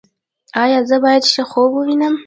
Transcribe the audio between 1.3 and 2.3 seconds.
ښه خوب ووینم؟